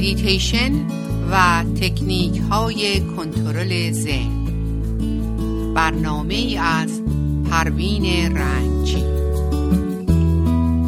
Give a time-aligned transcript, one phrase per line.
[0.00, 0.72] مدیتیشن
[1.30, 4.44] و تکنیک های کنترل ذهن.
[5.74, 7.02] برنامه از
[7.50, 9.04] پروین رنجی.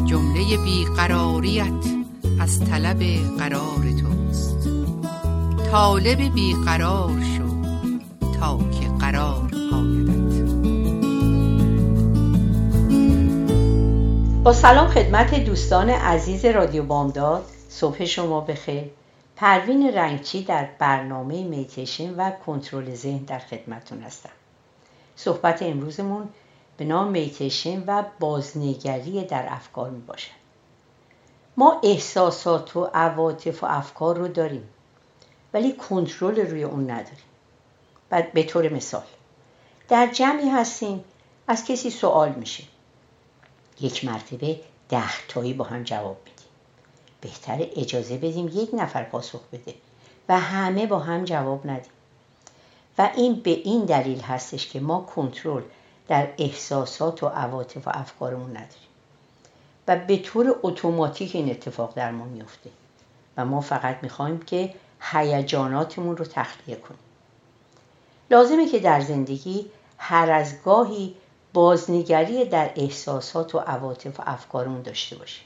[0.05, 1.65] جمله بیقراریت
[2.39, 3.03] از طلب
[3.39, 4.69] قرار توست.
[5.71, 7.43] طالب بیقرار شو
[8.39, 10.43] تا که قرار آیدت.
[14.43, 17.43] با سلام خدمت دوستان عزیز رادیو بامداد.
[17.69, 18.83] صبح شما بخیر.
[19.35, 24.29] پروین رنگچی در برنامه میتیشن و کنترل ذهن در خدمتون هستم.
[25.15, 26.29] صحبت امروزمون
[26.77, 30.31] به نام میتیشن و بازنگری در افکار می باشد
[31.57, 34.69] ما احساسات و عواطف و افکار رو داریم
[35.53, 37.23] ولی کنترل روی اون نداریم.
[38.09, 39.03] بعد به طور مثال
[39.89, 41.03] در جمعی هستیم
[41.47, 42.63] از کسی سوال میشه.
[43.81, 46.32] یک مرتبه ده تایی با هم جواب بدیم
[47.23, 49.73] بهتر اجازه بدیم یک نفر پاسخ بده
[50.29, 51.91] و همه با هم جواب ندیم.
[52.97, 55.63] و این به این دلیل هستش که ما کنترل
[56.07, 58.89] در احساسات و عواطف و افکارمون نداریم.
[59.87, 62.69] و به طور اتوماتیک این اتفاق در ما میفته.
[63.37, 66.99] و ما فقط می‌خوایم که هیجاناتمون رو تخلیه کنیم.
[68.31, 69.65] لازمه که در زندگی
[69.97, 71.15] هر از گاهی
[71.53, 75.45] بازنگری در احساسات و عواطف و افکارمون داشته باشیم.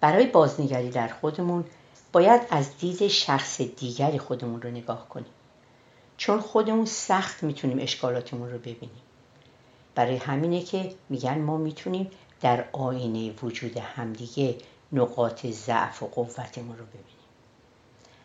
[0.00, 1.64] برای بازنگری در خودمون
[2.12, 5.32] باید از دید شخص دیگری خودمون رو نگاه کنیم.
[6.16, 9.02] چون خودمون سخت می‌تونیم اشکالاتمون رو ببینیم.
[9.94, 14.56] برای همینه که میگن ما می‌تونیم در آینه وجود همدیگه
[14.92, 17.04] نقاط ضعف و قوتمون رو ببینیم.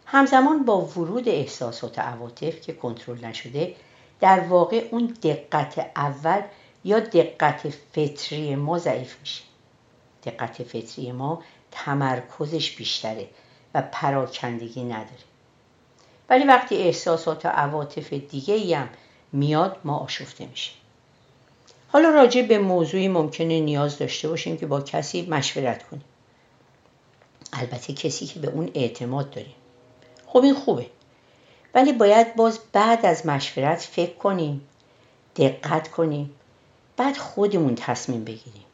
[0.06, 3.76] همزمان با ورود احساسات و عواطف که کنترل نشده
[4.20, 6.42] در واقع اون دقت اول
[6.84, 9.44] یا دقت فطری ما ضعیف میشه.
[10.24, 11.44] دقت فطری ما
[11.76, 13.28] تمرکزش بیشتره
[13.74, 15.26] و پراکندگی نداره.
[16.30, 18.90] ولی وقتی احساسات و عواطف دیگه هم
[19.34, 20.72] میاد ما آشفته میشه
[21.96, 26.04] حالا راجع به موضوعی ممکنه نیاز داشته باشیم که با کسی مشورت کنیم.
[27.54, 29.56] البته کسی که به اون اعتماد داریم.
[30.28, 30.86] خب این خوبه.
[31.74, 34.62] ولی باید باز بعد از مشورت فکر کنیم
[35.36, 36.36] دقت کنیم
[36.98, 38.66] بعد خودمون تصمیم بگیریم.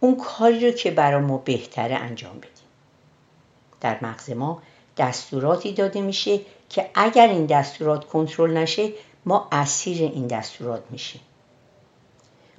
[0.00, 2.59] اون کاری رو که برای ما بهتره انجام بدیم.
[3.80, 4.62] در مغز ما
[4.96, 8.92] دستوراتی داده میشه که اگر این دستورات کنترل نشه
[9.26, 11.20] ما اسیر این دستورات میشیم.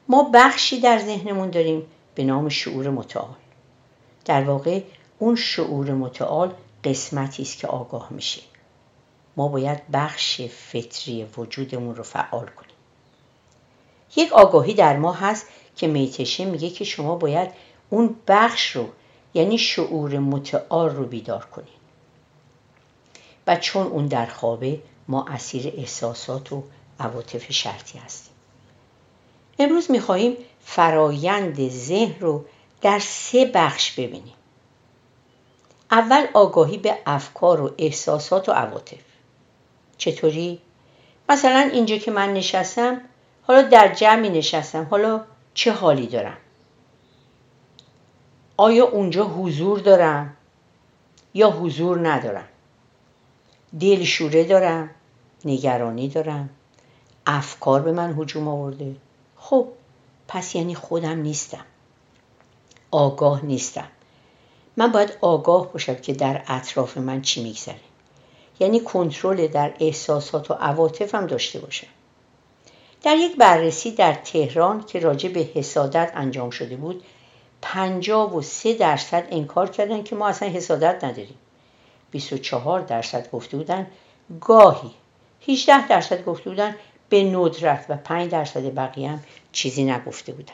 [0.08, 1.84] ما بخشی در ذهنمون داریم
[2.16, 3.36] به نام شعور متعال.
[4.26, 4.82] در واقع
[5.20, 8.42] اون شعور متعال قسمتی است که آگاه میشه.
[9.38, 12.76] ما باید بخش فطری وجودمون رو فعال کنیم.
[14.16, 17.50] یک آگاهی در ما هست که میتشه میگه که شما باید
[17.90, 18.90] اون بخش رو
[19.34, 21.82] یعنی شعور متعال رو بیدار کنید
[23.48, 26.64] و چون اون در خوابه ما اسیر احساسات و
[27.00, 28.34] عواطف شرطی هستیم.
[29.60, 32.46] امروز می‌خواهیم فرایند ذهن رو
[32.82, 34.34] در سه بخش ببینیم.
[35.92, 39.02] اول آگاهی به افکار و احساسات و عواطف.
[39.98, 40.60] چطوری؟
[41.30, 43.02] مثلا اینجا که من نشستم
[43.44, 46.38] حالا در جمعی نشستم حالا چه حالی دارم؟
[48.58, 50.38] آیا اونجا حضور دارم
[51.34, 52.48] یا حضور ندارم
[53.80, 54.90] دلشوره دارم
[55.46, 56.50] نگرانی دارم
[57.26, 58.96] افکار به من هجوم آورده.
[59.36, 59.68] خب
[60.28, 61.66] پس یعنی خودم نیستم.
[62.92, 63.88] آگاه نیستم.
[64.78, 67.76] من باید آگاه باشم که در اطراف من چی میگذره.
[68.60, 71.88] یعنی کنترل در احساسات و عواطفم داشته باشم.
[73.04, 77.04] در یک بررسی در تهران که راجع به حسادت انجام شده بود
[77.62, 81.38] پنجاب و سه درصد انکار کردن که ما اصلا حسادت نداریم.
[82.12, 83.88] 24 درصد گفته بودن
[84.42, 84.92] گاهی
[85.48, 86.76] 18 درصد گفته بودن
[87.10, 90.54] به ندرت و 5 درصد بقیه هم چیزی نگفته بودن.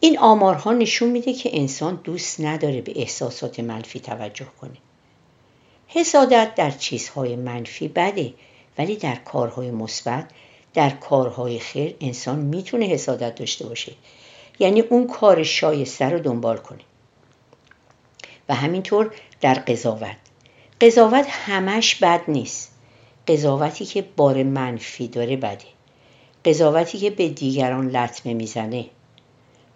[0.00, 4.76] این آمارها نشون میده که انسان دوست نداره به احساسات منفی توجه کنه.
[5.88, 8.34] حسادت در چیزهای منفی بده
[8.78, 10.30] ولی در کارهای مثبت
[10.74, 13.92] در کارهای خیر انسان می‌تونه حسادت داشته باشه.
[14.58, 16.80] یعنی اون کار شایسته رو دنبال کنه
[18.48, 20.16] و همینطور در قضاوت.
[20.80, 22.72] قضاوت همش بد نیست.
[23.28, 25.64] قضاوتی که بار منفی داره بده.
[26.44, 28.86] قضاوتی که به دیگران لطمه می‌زنه.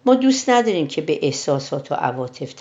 [0.05, 2.53] ما دوست نداریم که به احساسات و عواطف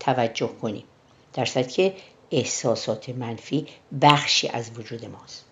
[0.00, 0.84] توجه کنیم.
[1.32, 1.94] در که
[2.30, 3.66] احساسات منفی
[4.02, 5.44] بخشی از وجود ماست.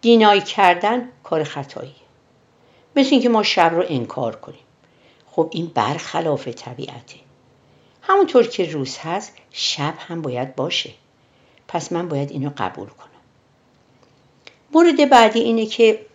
[0.00, 1.94] دینایی کردن کار خطایی.
[2.96, 4.63] مثل اینکه ما شب رو انکار کنیم.
[5.36, 7.16] خب این برخلاف طبیعته.
[8.02, 10.90] همونطور که روز هست شب هم باید باشه.
[11.68, 13.08] پس من باید اینو قبول کنم.
[14.72, 16.06] مورد بعدی اینه که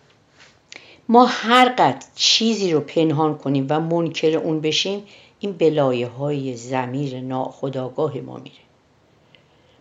[1.08, 5.06] ما هر قد چیزی رو پنهان کنیم و منکر اون بشیم
[5.40, 8.56] این بلایه های زمیر ناخداگاه ما میره.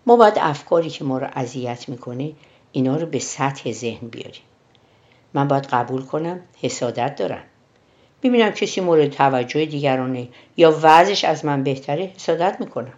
[0.05, 2.31] ما باید افکاری که ما رو اذیت می‌کنه
[2.71, 4.43] اینا رو به سطح ذهن بیاریم.
[5.33, 7.43] من باید قبول کنم حسادت دارم.
[8.23, 10.27] ببینم کسی مورد توجه دیگرانه
[10.57, 12.93] یا وضعش از من بهتره حسادت می‌کنم.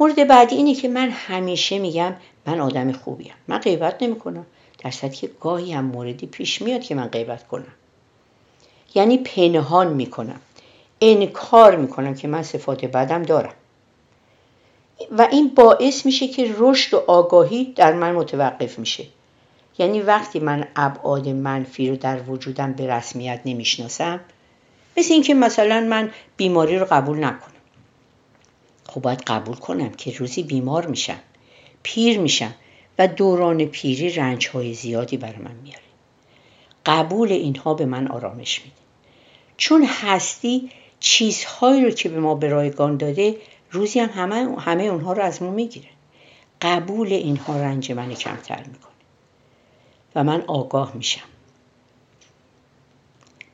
[0.00, 2.14] مورد بعدی اینه که من همیشه میگم
[2.46, 3.32] من آدم خوبیم.
[3.48, 4.46] من غیبت نمی‌کنم.
[4.84, 7.72] در که گاهی هم موردی پیش میاد که من غیبت کنم.
[8.94, 10.40] یعنی پنهان می‌کنم.
[11.00, 13.54] انکار می‌کنم که من صفات بدم دارم.
[15.18, 19.04] و این باعث میشه که رشد و آگاهی در من متوقف میشه.
[19.80, 24.20] یعنی وقتی من ابعاد منفی رو در وجودم به رسمیت نمی‌شناسم
[24.96, 27.60] مثل اینکه مثلا من بیماری رو قبول نکنم.
[28.86, 31.18] خب باید قبول کنم که روزی بیمار میشم
[31.82, 32.54] پیر میشم
[32.98, 35.82] و دوران پیری رنج های زیادی بر من میاره
[36.86, 38.76] قبول اینها به من آرامش میده.
[39.56, 43.36] چون هستی چیزهایی رو که به ما به رایگان داده
[43.70, 45.88] روزی هم همه, همه اونها رو از ما می‌گیره.
[46.62, 48.99] قبول اینها رنج من کمتر می‌کنه.
[50.14, 51.24] و من آگاه میشم.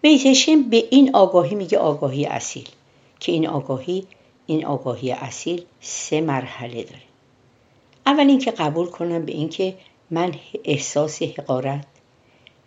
[0.02, 2.68] میتشن به این آگاهی میگه آگاهی اصیل
[3.20, 4.06] که این آگاهی
[4.46, 7.02] این آگاهی اصیل سه مرحله داره.
[8.06, 9.74] اول اینکه قبول کنم به اینکه
[10.10, 11.86] من احساس حقارت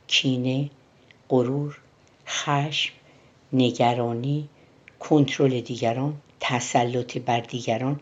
[0.07, 0.69] کینه
[1.30, 1.77] غرور
[2.27, 2.94] خشم
[3.53, 4.50] نگرانی
[5.00, 8.00] کنترل دیگران تسلط بر دیگران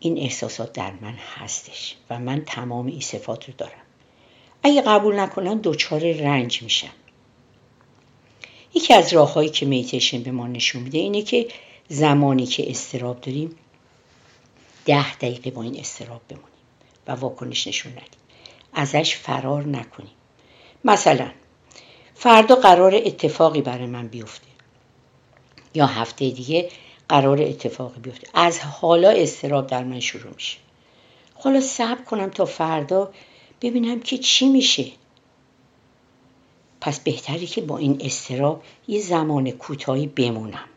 [0.00, 3.83] این احساسات در من هستش و من تمام این صفات رو دارم.
[4.64, 6.90] اگه قبول نکنم دچار رنج میشم
[8.74, 11.48] یکی از راههایی که میتیشن به ما نشون میده اینه که
[11.88, 13.56] زمانی که استراب داریم
[14.84, 16.48] ده دقیقه با این استراب بمونیم
[17.06, 18.04] و واکنش نشون ندیم.
[18.72, 20.12] ازش فرار نکنیم.
[20.84, 21.30] مثلا
[22.14, 24.46] فردا قرار اتفاقی برای من بیفته
[25.74, 26.68] یا هفته دیگه
[27.08, 28.28] قرار اتفاقی بیفته.
[28.34, 30.58] از حالا استراب در من شروع میشه.
[31.34, 33.12] حالا صبر کنم تا فردا
[33.64, 34.84] ببینم که چی میشه.
[36.80, 40.68] پس بهتری که با این استراب یه زمان کوتاهی بمونم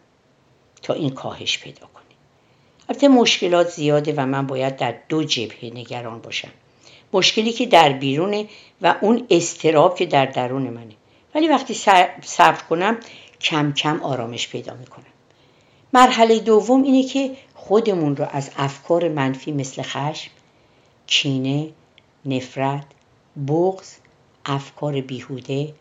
[0.82, 2.04] تا این کاهش پیدا کنه.
[2.90, 6.52] البته مشکلات زیاده و من باید در دو جبهه نگران باشم.
[7.14, 8.48] مشکلی که در بیرونه
[8.82, 10.94] و اون استراب که در درون منه.
[11.36, 11.74] ولی وقتی
[12.24, 12.98] صبر کنم
[13.42, 15.06] کم کم آرامش پیدا می‌کنم.
[15.94, 20.32] مرحله دوم اینه که خودمون رو از افکار منفی مثل خشم
[21.08, 21.70] کینه
[22.28, 22.86] نفرت
[23.48, 23.94] بغض
[24.46, 25.74] افکار بیهوده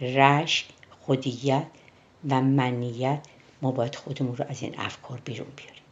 [0.00, 0.66] رشک
[1.06, 1.66] خودیت
[2.30, 3.20] و منیت.
[3.62, 5.82] ما باید خودمون رو از این افکار بیرون بیاریم.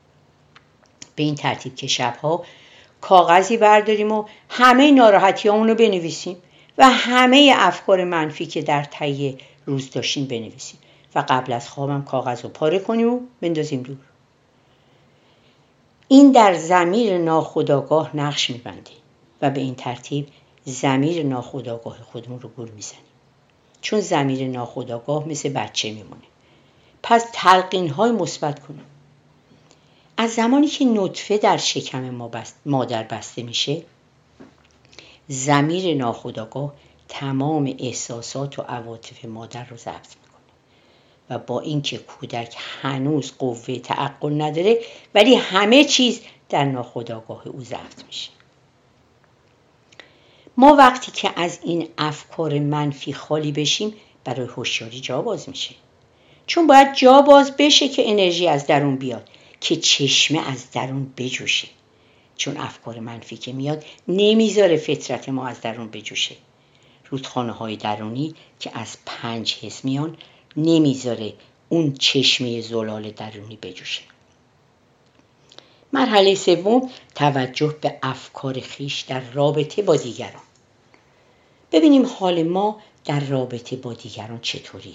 [1.16, 2.44] به این ترتیب که شبها
[3.00, 6.36] کاغذی برداریم و همه ناراحتی رو بنویسیم
[6.78, 10.78] و همه افکار منفی که در طی روز داشتیم بنویسیم
[11.14, 13.96] و قبل از خوابم کاغذ رو پاره کنیم و بندازیم دور.
[16.08, 19.01] این در زمیر ناخداگاه نقش میبنده
[19.42, 20.28] و به این ترتیب
[20.64, 23.02] زمیر ناخداگاه خودمون رو گول می‌زنیم.
[23.80, 26.22] چون زمیر ناخداگاه مثل بچه میمونه.
[27.02, 28.84] پس تلقین های مثبت کنم
[30.16, 32.30] از زمانی که نطفه در شکم ما
[32.66, 33.82] مادر بسته میشه
[35.28, 36.74] زمیر ناخداگاه
[37.08, 40.32] تمام احساسات و عواطف مادر رو ضبط می‌کنه.
[41.30, 44.78] و با اینکه کودک هنوز قوه تعقل نداره
[45.14, 48.30] ولی همه چیز در ناخداگاه او ضبط میشه.
[50.56, 53.94] ما وقتی که از این افکار منفی خالی بشیم
[54.24, 55.74] برای هوشیاری جا باز میشه
[56.46, 59.28] چون باید جا باز بشه که انرژی از درون بیاد
[59.60, 61.68] که چشمه از درون بجوشه.
[62.36, 66.36] چون افکار منفی که میاد نمی‌ذاره فطرت ما از درون بجوشه.
[67.10, 70.16] رودخانه های درونی که از پنج حس میان
[70.56, 71.32] نمی‌ذاره
[71.68, 74.02] اون چشمه زلال درونی بجوشه.
[75.92, 80.42] مرحله سوم توجه به افکار خیش در رابطه با دیگران.
[81.72, 84.94] ببینیم حال ما در رابطه با دیگران چطوریه.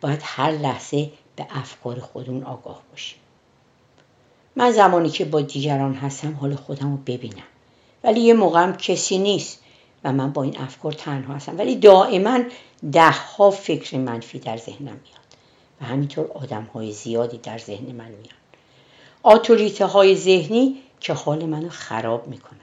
[0.00, 3.18] باید هر لحظه به افکار خودمون آگاه باشیم.
[4.56, 7.48] من زمانی که با دیگران هستم حال خودم رو ببینم.
[8.04, 9.62] ولی یه موقعم کسی نیست
[10.04, 11.58] و من با این افکار تنها هستم.
[11.58, 12.38] ولی دائما
[12.92, 15.28] ده ها فکر منفی در ذهنم میاد.
[15.80, 18.47] و همینطور آدم های زیادی در ذهن من میان.
[19.28, 22.58] آتوریته های ذهنی که حال منو خراب می‌کنن.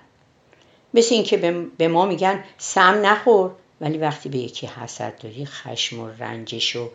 [0.94, 1.38] مثل اینکه
[1.78, 6.90] به ما میگن سم نخور ولی وقتی به یکی حسد داری خشم و رنجش و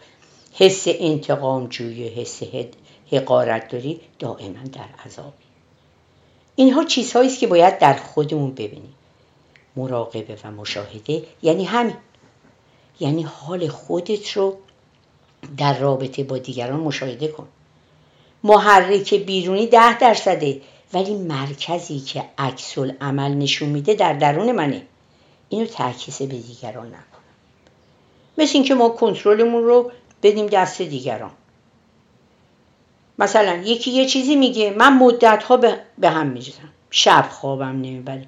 [0.52, 2.42] حس انتقام جویی حس
[3.12, 5.44] حقارت داری دائما در عذابی
[6.56, 8.94] اینها چیزهایی است که باید در خودمون ببینیم.
[9.76, 11.96] مراقبه و مشاهده یعنی همین.
[13.00, 14.56] یعنی حال خودت رو
[15.56, 17.48] در رابطه با دیگران مشاهده کن.
[18.44, 20.60] محرک بیرونی ده درصده.
[20.92, 24.82] ولی مرکزی که عکس عمل نشون میده در درون منه.
[25.48, 27.00] اینو تعکیس به دیگران نکنم.
[28.38, 29.92] مثل اینکه ما کنترلمون رو
[30.22, 31.30] بدیم دست دیگران.
[33.18, 35.56] مثلا یکی یه چیزی میگه من مدت ها
[35.98, 36.68] به هم میریزم.
[36.90, 38.26] شب خوابم نمی‌بره.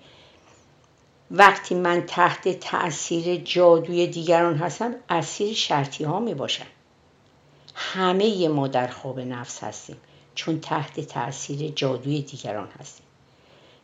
[1.30, 6.66] وقتی من تحت تاثیر جادوی دیگران هستم اسیر شرطی ها می باشم
[7.74, 9.96] همه ما در خواب نفس هستیم
[10.34, 13.06] چون تحت تاثیر جادوی دیگران هستیم.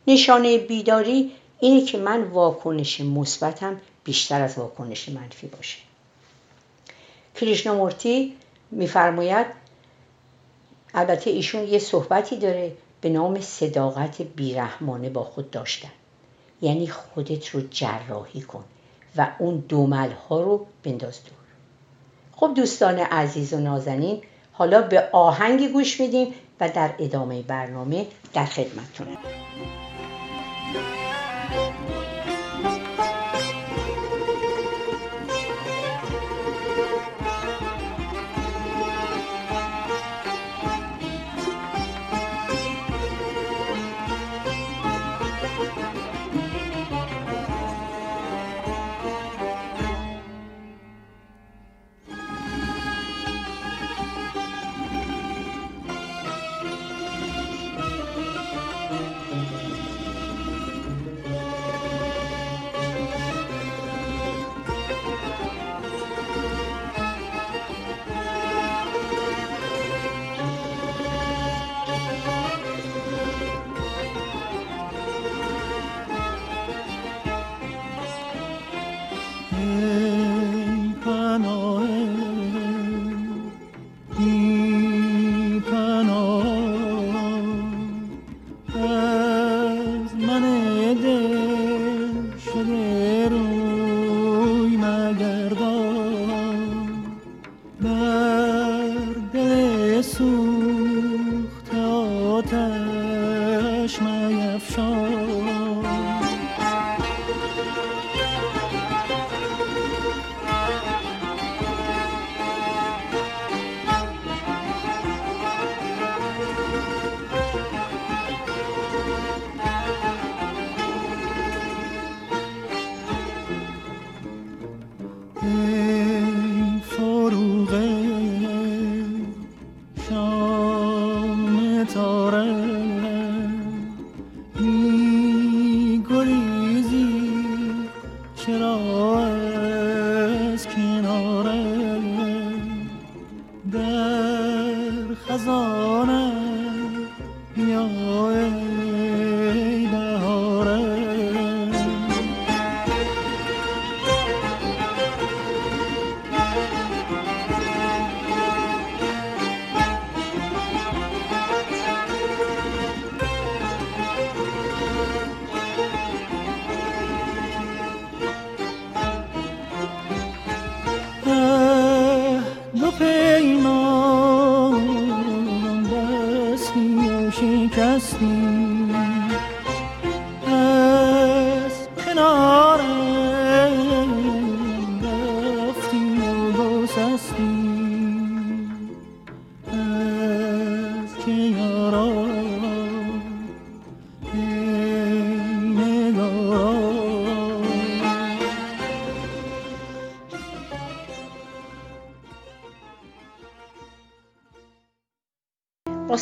[0.07, 5.77] نشانه بیداری اینه که من واکنش مثبتم بیشتر از واکنش منفی باشه.
[7.35, 8.35] کریشنامورتی
[8.71, 9.47] میفرماید
[10.93, 15.91] البته ایشون یه صحبتی داره به نام صداقت بیرحمانه با خود داشتن.
[16.61, 18.63] یعنی خودت رو جراحی کن
[19.15, 21.38] و اون دومل ها رو بنداز دور.
[22.39, 28.45] خب دوستان عزیز و نازنین حالا به آهنگی گوش میدیم و در ادامه برنامه در
[28.45, 29.17] خدمتتونم.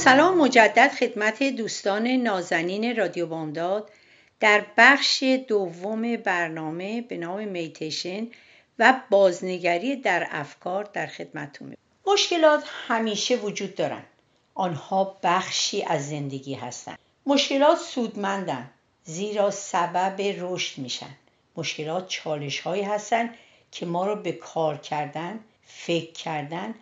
[0.07, 3.89] سلام مجدد خدمت دوستان نازنین رادیو بامداد
[4.39, 8.27] در بخش دوم برنامه به نام میتیشن
[8.79, 11.75] و بازنگری در افکار در خدمتتون.
[12.07, 14.03] مشکلات همیشه وجود دارن.
[14.53, 18.69] آنها بخشی از زندگی هستند مشکلات سودمندن.
[19.03, 21.15] زیرا سبب رشد میشن.
[21.55, 23.35] مشکلات چالش هایی هستند
[23.71, 26.75] که ما رو به کار کردن فکر کردن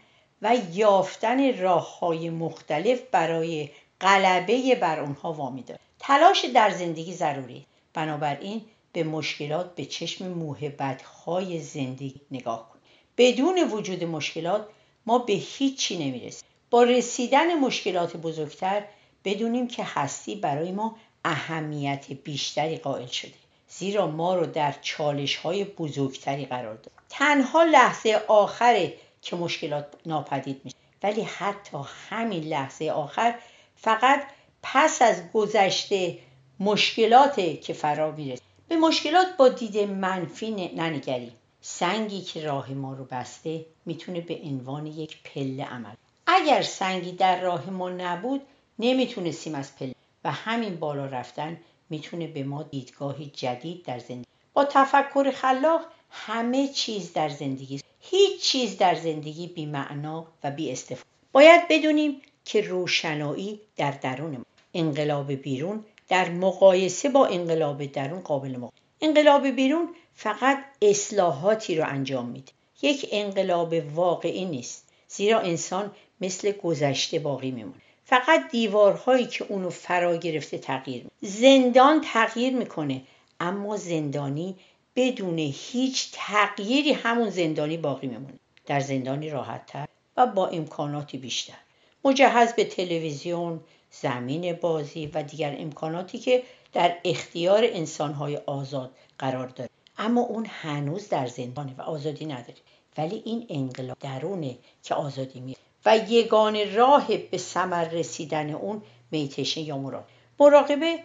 [0.45, 3.69] و یافتن راه های مختلف برای
[4.01, 8.61] غلبه بر اونها وامی داره تلاش در زندگی ضروری بنابراین
[8.93, 12.83] به مشکلات به چشم موهبت های زندگی نگاه کنید.
[13.17, 14.67] بدون وجود مشکلات
[15.05, 16.47] ما به هیچی نمی‌رسیم.
[16.69, 18.83] با رسیدن مشکلات بزرگتر
[19.25, 23.33] بدونیم که هستی برای ما اهمیت بیشتری قائل شده
[23.69, 28.93] زیرا ما رو در چالش های بزرگتری قرار داد تنها لحظه آخره
[29.25, 30.77] که مشکلات ناپدید میشه.
[31.03, 31.77] ولی حتی
[32.09, 33.35] همین لحظه آخر
[33.75, 34.23] فقط
[34.63, 36.17] پس از گذشته
[36.59, 38.41] مشکلات که فرا می‌رسه.
[38.67, 44.85] به مشکلات با دید منفی ننگریم سنگی که راه ما رو بسته می‌تونه به عنوان
[44.85, 45.93] یک پله عمل.
[46.27, 48.41] اگر سنگی در راه ما نبود
[48.79, 49.95] نمی‌تونستیم از پله.
[50.23, 51.57] و همین بالا رفتن
[51.89, 54.27] می‌تونه به ما دیدگاهی جدید در زندگی.
[54.53, 60.71] با تفکر خلاق همه چیز در زندگی هیچ چیز در زندگی بی معنا و بی
[60.71, 64.45] استفاده باید بدونیم که روشنایی در درون ما.
[64.73, 68.71] انقلاب بیرون در مقایسه با انقلاب درون قابل مقایسه
[69.01, 72.51] انقلاب بیرون فقط اصلاحاتی رو انجام میده.
[72.81, 77.81] یک انقلاب واقعی نیست زیرا انسان مثل گذشته باقی میمونه.
[78.05, 83.01] فقط دیوارهایی که اونو فرا گرفته تغییر می‌کنه زندان تغییر می‌کنه
[83.39, 84.55] اما زندانی
[84.95, 88.39] بدون هیچ تغییری همون زندانی باقی میمونه.
[88.65, 89.87] در زندانی راحتتر
[90.17, 91.57] و با امکاناتی بیشتر.
[92.05, 93.59] مجهز به تلویزیون
[93.91, 101.09] زمین بازی و دیگر امکاناتی که در اختیار انسانهای آزاد قرار داره اما اون هنوز
[101.09, 102.57] در زندانه و آزادی نداره
[102.97, 109.61] ولی این انقلاب درونه که آزادی می و یگان راه به ثمر رسیدن اون میتشه
[109.61, 110.07] یا مراقبه
[110.39, 110.99] مراقبه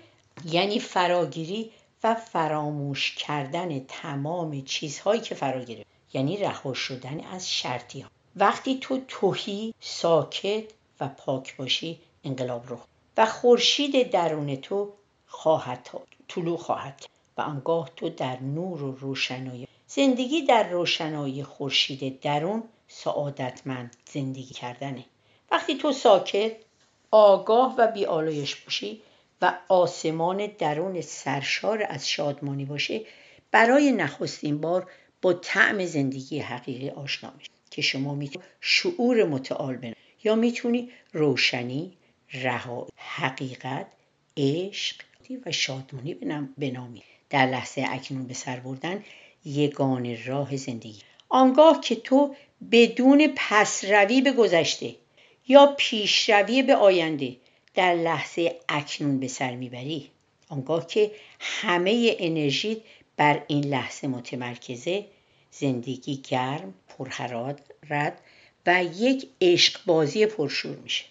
[0.44, 1.70] یعنی فراگیری
[2.04, 5.64] و فراموش کردن تمام چیزهایی که فرا
[6.12, 10.64] یعنی رها شدن از شرطی ها وقتی تو توهی ساکت
[11.00, 12.78] و پاک باشی انقلاب رو
[13.16, 14.92] و خورشید درون تو
[15.26, 15.90] خواهد
[16.28, 23.96] طلوع خواهد و آنگاه تو در نور و روشنایی زندگی در روشنایی خورشید درون سعادتمند
[24.12, 25.04] زندگی کردنه.
[25.50, 26.52] وقتی تو ساکت
[27.10, 29.02] آگاه و بیالایش باشی
[29.42, 33.00] و آسمان درون سرشار از شادمانی باشه
[33.50, 34.90] برای نخستین بار
[35.22, 41.92] با طعم زندگی حقیقی آشنا میشه که شما می‌تونی شعور متعال بنا یا می‌تونی روشنی
[42.32, 43.86] رها حقیقت
[44.36, 44.94] عشق
[45.46, 46.14] و شادمانی
[46.58, 49.04] بنامی در لحظه اکنون به سر بردن
[49.44, 51.02] یگان راه زندگی.
[51.28, 52.34] آنگاه که تو
[52.72, 54.94] بدون پسروی به گذشته
[55.48, 57.36] یا پیشروی به آینده
[57.74, 60.10] در لحظه اکنون به سر می‌بری.
[60.48, 62.82] آنگاه که همه انرژی
[63.16, 65.06] بر این لحظه متمرکزه
[65.50, 66.74] زندگی گرم
[67.90, 68.20] رد
[68.66, 71.04] و یک عشق بازی پرشور میشه.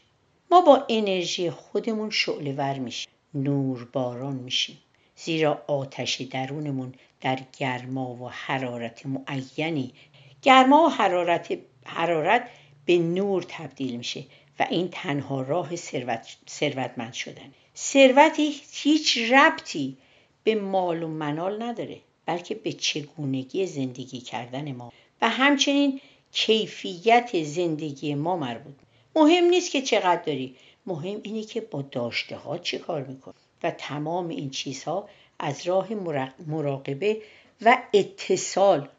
[0.52, 3.10] ما با انرژی خودمون شعله ور میشیم.
[3.34, 4.78] نور باران میشیم.
[5.16, 9.94] زیرا آتش درونمون در گرما و حرارت معینی
[10.42, 12.50] گرما و حرارت, حرارت
[12.86, 14.24] به نور تبدیل میشه.
[14.60, 19.98] و این تنها راه ثروت ثروتمند شدن ثروتی هیچ ربطی
[20.44, 24.94] به مال و منال نداره بلکه به چگونگی زندگی کردن ما.
[25.22, 28.76] و همچنین کیفیت زندگی ما مربوط.
[29.16, 33.34] مهم نیست که چقدر داری مهم اینه که با داشته ها چه کار می‌کنی.
[33.64, 35.88] و تمام این چیزها از راه
[36.48, 37.22] مراقبه
[37.62, 38.90] و اتصال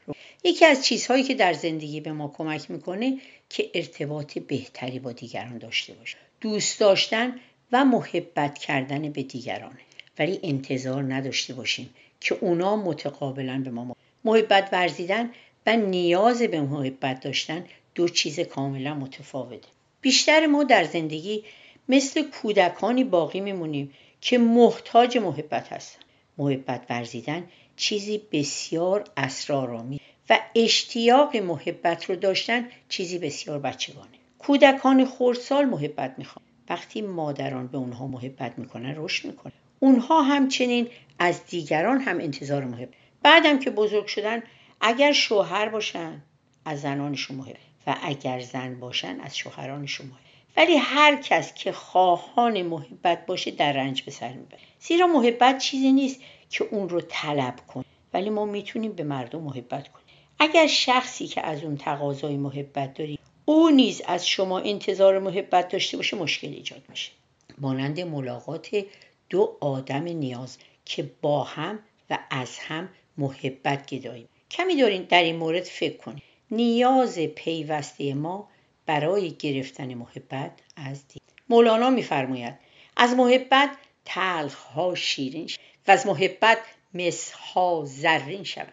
[0.45, 3.19] یکی از چیزهایی که در زندگی به ما کمک می‌کنه
[3.51, 6.17] که ارتباط بهتری با دیگران داشته باشه.
[6.41, 7.41] دوست داشتن
[7.73, 9.81] و محبت کردن به دیگرانه
[10.19, 15.31] ولی انتظار نداشته باشیم که اونا متقابلا به ما محبت ورزیدن
[15.67, 19.69] و نیاز به محبت داشتن دو چیز کاملا متفاوته.
[20.01, 21.45] بیشتر ما در زندگی
[21.89, 26.01] مثل کودکانی باقی میمونیم که محتاج محبت هستن.
[26.39, 34.09] محبت ورزیدن چیزی بسیار اسرارآمیز و اشتیاق محبت رو داشتن چیزی بسیار بچگانه.
[34.39, 36.45] کودکان خردسال محبت می‌خوان.
[36.69, 39.53] وقتی مادران به اونها محبت می‌کنن رشد می‌کنن.
[39.81, 40.89] اونها همچنین
[41.19, 44.43] از دیگران هم انتظار محبت بعدم که بزرگ شدن
[44.81, 46.23] اگر شوهر باشن
[46.65, 50.21] از زنانشون محبت و اگر زن باشن از شوهرانشون محبت
[50.57, 54.61] ولی هر کس که خواهان محبت باشه در رنج به سر می‌بره.
[54.81, 59.89] زیرا محبت چیزی نیست که اون رو طلب کن ولی ما می‌تونیم به مردم محبت
[59.89, 60.07] کنیم.
[60.41, 65.97] اگر شخصی که از اون تقاضای محبت داری او نیز از شما انتظار محبت داشته
[65.97, 67.11] باشه مشکل ایجاد میشه.
[67.59, 68.85] مانند ملاقات
[69.29, 71.79] دو آدم نیاز که با هم
[72.11, 74.29] و از هم محبت گداییم.
[74.51, 78.49] کمی دارین در این مورد فکر کنید نیاز پیوسته ما
[78.87, 82.55] برای گرفتن محبت از دید مولانا میفرماید
[82.97, 83.71] از محبت
[84.05, 85.51] تلخ ها شیرین
[85.89, 86.59] و از محبت
[86.95, 88.73] مسها زرین شود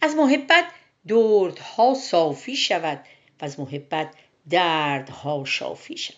[0.00, 0.64] از محبت
[1.08, 3.04] دردها صافی شود
[3.40, 4.10] و از محبت
[4.50, 6.16] دردها شافی شود.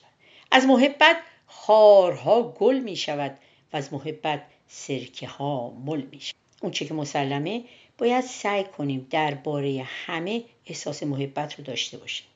[0.50, 3.38] از محبت خارها گل می شود
[3.72, 6.36] و از محبت سرکه ها مل می شود.
[6.62, 7.64] اون چه که مسلمه
[7.98, 12.26] باید سعی کنیم درباره همه احساس محبت رو داشته باشیم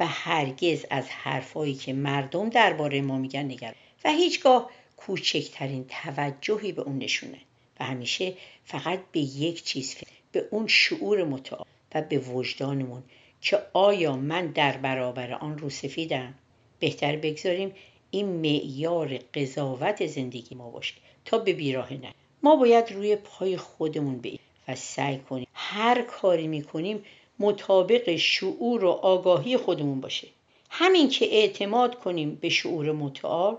[0.00, 3.74] و هرگز از حرفایی که مردم درباره ما میگن نگران.
[4.04, 7.38] و هیچگاه کوچکترین توجهی به اون نشونه.
[7.80, 9.96] و همیشه فقط به یک چیز
[10.32, 11.66] به اون شعور متعال.
[11.94, 13.02] و به وجدانمون
[13.40, 16.34] که آیا من در برابر آن رو سفیدم؟
[16.80, 17.74] بهتر بگذاریم
[18.10, 22.14] این معیار قضاوت زندگی ما باشه تا به بیراه نه.
[22.42, 27.04] ما باید روی پای خودمون بیم و سعی کنیم هر کاری می‌کنیم
[27.38, 30.28] مطابق شعور و آگاهی خودمون باشه.
[30.70, 33.56] همین که اعتماد کنیم به شعور متعال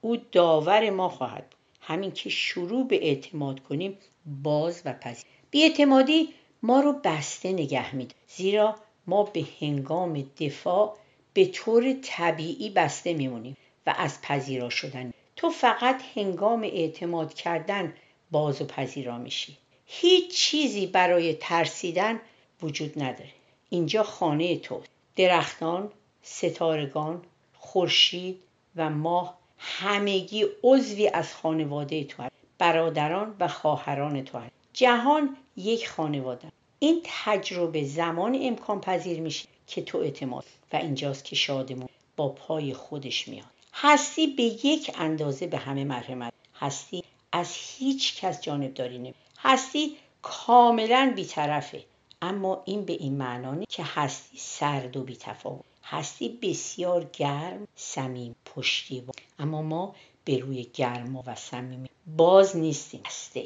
[0.00, 3.98] او داور ما خواهد همین که شروع به اعتماد کنیم
[4.42, 6.28] باز و پذیر بیاعتمادی
[6.62, 10.96] ما رو بسته نگه میده زیرا ما به هنگام دفاع
[11.34, 15.12] به طور طبیعی بسته میمونیم و از پذیرا شدن.
[15.36, 17.94] تو فقط هنگام اعتماد کردن
[18.30, 19.56] باز و پذیرا میشی.
[19.86, 22.20] هیچ چیزی برای ترسیدن
[22.62, 23.32] وجود نداره.
[23.70, 24.82] اینجا خانه تو.
[25.16, 27.22] درختان ستارگان
[27.54, 28.42] خورشید
[28.76, 35.88] و ماه همگی عضوی از خانواده تو هست برادران و خواهران تو هست جهان یک
[35.88, 36.52] خانواده.
[36.78, 42.74] این تجربه زمان امکان پذیر میشه که تو اعتماد و اینجاست که شادمون با پای
[42.74, 43.46] خودش میاد.
[43.74, 51.12] هستی به یک اندازه به همه مرحمت هستی از هیچ کس جانبداری نمی هستی کاملا
[51.16, 51.84] بیطرفه.
[52.22, 55.64] اما این به این معنا که هستی سرد و بیتفاوت.
[55.84, 59.14] هستی بسیار گرم سمیم پشتیبان.
[59.38, 63.00] اما ما به روی گرما و صمیمی باز نیستیم.
[63.06, 63.44] هسته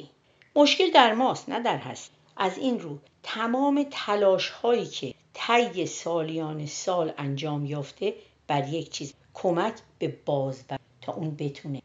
[0.57, 6.67] مشکل در ماست نه در هستی از این رو تمام تلاش هایی که طی سالیان
[6.67, 8.15] سال انجام یافته
[8.47, 10.65] بر یک چیز کمک به باز
[11.01, 11.83] تا اون بتونه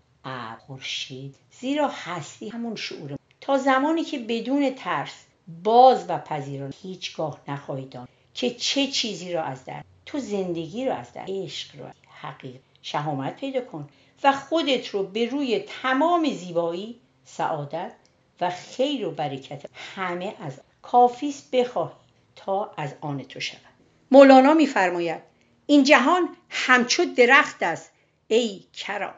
[0.68, 1.36] خورشید.
[1.60, 5.26] زیرا هستی همون شعور تا زمانی که بدون ترس
[5.64, 10.94] باز و پذیران هیچگاه نخواهی دان که چه چیزی را از در تو زندگی رو
[10.94, 11.86] از در عشق رو
[12.22, 13.90] حقیق شهامت پیدا کن
[14.24, 17.92] و خودت رو به روی تمام زیبایی سعادت
[18.42, 21.94] و خیر و برکت همه از کافیست بخواهی
[22.36, 23.62] تا از آن تو شود
[24.12, 25.22] مولانا میفرماید
[25.66, 27.92] این جهان همچو درخت است
[28.28, 29.14] ای کرام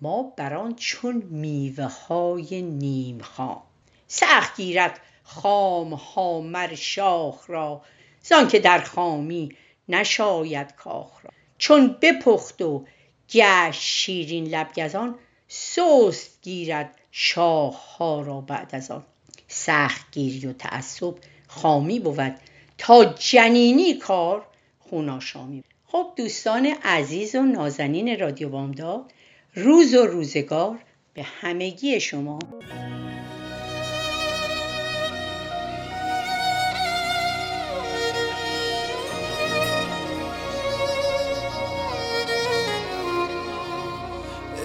[0.00, 3.62] ما بران چون میوه های نیم خام.
[4.08, 7.82] سخت گیرد خام ها مر شاخ را
[8.22, 9.56] زان که در خامی
[9.88, 11.30] نشاید کاخ را.
[11.58, 12.86] چون بپخت و
[13.30, 15.14] گشت شیرین لبگزان
[15.48, 19.04] سست گیرد شاخ ها را بعد از آن
[19.48, 21.14] سخت گیری و تعصب
[21.46, 22.34] خامی بود
[22.78, 24.46] تا جنینی کار
[24.78, 29.12] خوناشامی خب دوستان عزیز و نازنین رادیو بامداد
[29.54, 30.78] روز و روزگار
[31.14, 32.38] به همگی شما.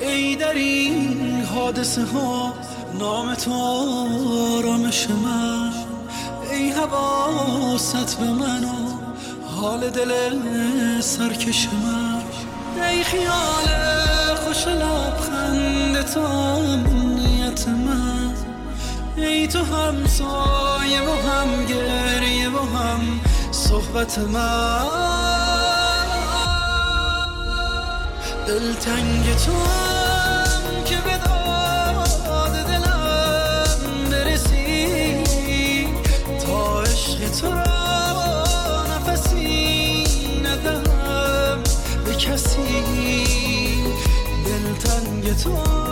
[0.02, 2.54] ای در این حادثه ها
[3.00, 3.54] نام تو
[4.58, 5.74] آرامش من.
[6.52, 8.92] ای حواست به من و
[9.56, 10.12] حال دل
[11.02, 12.22] سرکش من.
[12.84, 13.68] ای خیال
[14.36, 16.22] خوش لبخند تو
[16.94, 18.34] نیت من.
[19.16, 24.88] ای تو هم سایه و هم گریه و هم صحبت من.
[28.48, 29.91] دلتنگ تو
[45.32, 45.91] دلتنگ تو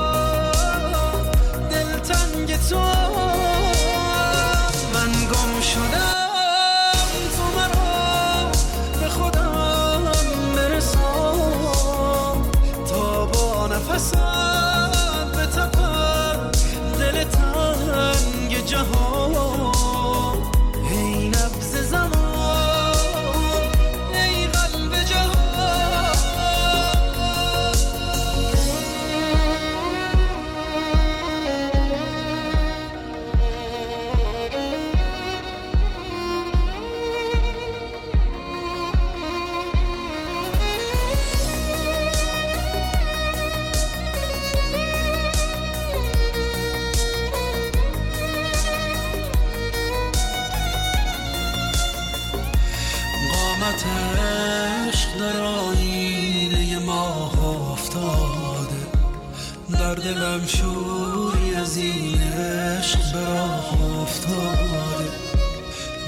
[59.71, 65.09] در دلم شوری از این عشق براه افتاده.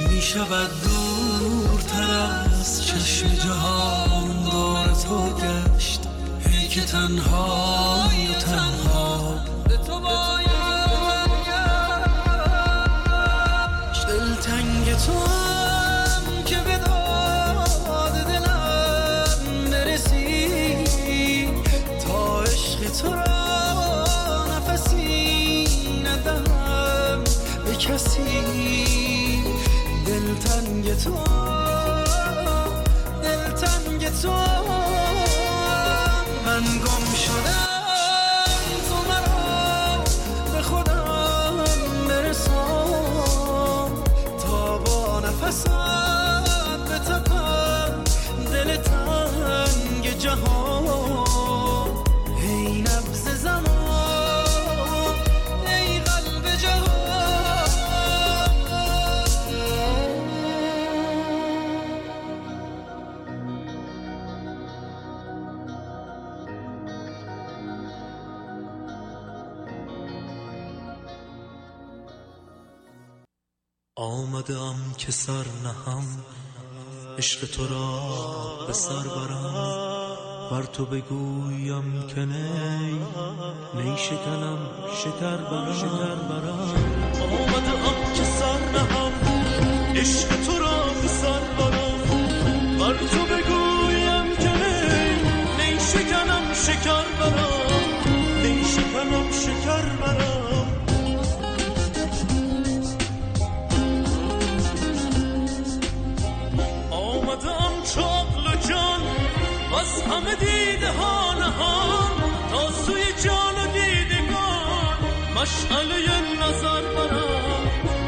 [0.09, 6.01] می شود دورتر از چشم جهان دار تو گشت.
[6.45, 9.10] ای که تنهای و تنها
[27.81, 28.21] کسی
[30.05, 31.17] دلتنگ تو
[33.23, 34.31] دلتنگ تو.
[36.45, 37.67] من گم شدم
[38.89, 40.03] تو مرا
[40.53, 41.63] به خودم
[42.07, 43.91] برسان.
[44.43, 45.90] تا با نفسم
[74.97, 76.05] که سر نهم
[77.17, 80.17] عشق تو را به سر برم.
[80.51, 82.99] بر تو بگویم که نی
[83.75, 84.57] نی شکنم
[84.95, 85.73] شکر برم.
[85.73, 86.71] شکر برم.
[87.21, 89.11] آمده ام که سر نهم
[89.95, 91.99] عشق تو را به سر برم.
[92.79, 93.30] بر تو
[115.41, 117.23] Maşaliye nazar bana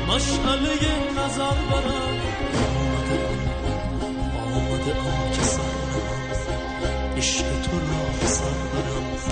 [0.08, 1.98] Maşaliye nazar bana
[2.76, 3.16] Olmadı
[4.56, 6.42] olmadı amca sarmaz
[7.20, 9.26] İşte turna sarmaz.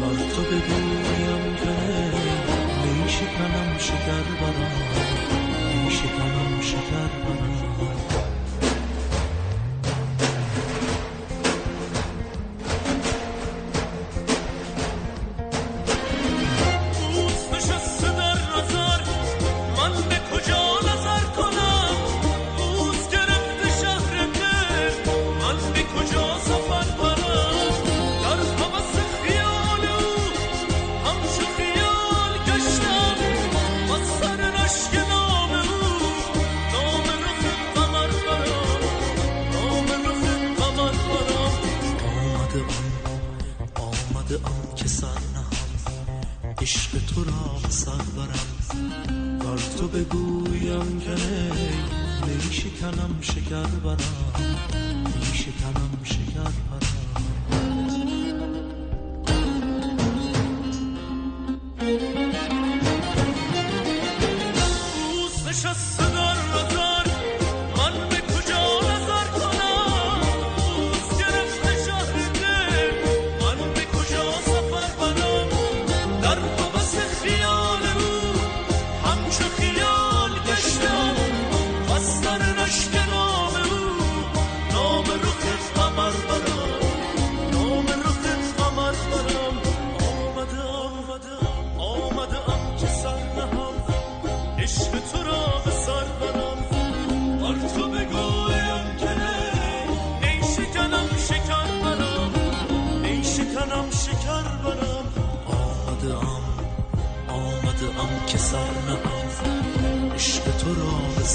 [0.00, 0.88] Tartı bedim
[1.26, 1.68] yan
[2.84, 4.93] Ne işi kanam şeker bana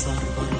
[0.09, 0.58] Bye.